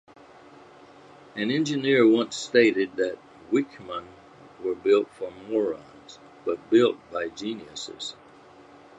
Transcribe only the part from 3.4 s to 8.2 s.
Wichmann were built for morons, but built by geniuses.